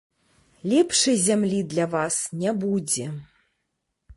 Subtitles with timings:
[0.71, 2.15] Лепшай зямлі для вас
[2.45, 3.05] не будзе.